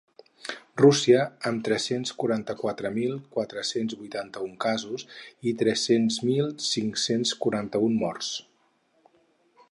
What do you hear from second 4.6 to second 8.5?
casos i tres mil cinc-cents quaranta-un morts.